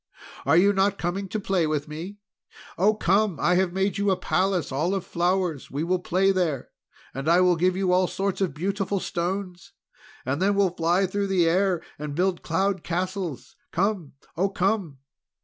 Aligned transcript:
Are 0.47 0.57
you 0.57 0.73
not 0.73 0.97
coming 0.97 1.27
to 1.27 1.39
play 1.39 1.67
with 1.67 1.87
me? 1.87 2.17
Oh, 2.75 2.95
come! 2.95 3.39
I 3.39 3.53
have 3.53 3.71
made 3.71 3.99
you 3.99 4.09
a 4.09 4.17
palace 4.17 4.71
all 4.71 4.95
of 4.95 5.05
flowers! 5.05 5.69
We 5.69 5.83
will 5.83 5.99
play 5.99 6.31
there, 6.31 6.69
and 7.13 7.29
I 7.29 7.39
will 7.41 7.55
give 7.55 7.77
you 7.77 7.91
all 7.91 8.07
sorts 8.07 8.41
of 8.41 8.55
beautiful 8.55 8.99
stones! 8.99 9.73
And 10.25 10.41
then 10.41 10.55
we'll 10.55 10.71
fly 10.71 11.05
through 11.05 11.27
the 11.27 11.47
air, 11.47 11.83
and 11.99 12.15
build 12.15 12.41
cloud 12.41 12.83
castles! 12.83 13.55
Come! 13.71 14.13
Oh, 14.35 14.49
come!" 14.49 14.97